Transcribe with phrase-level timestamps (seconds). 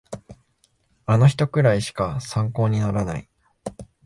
[1.05, 3.29] あの人くらいしか参考にならない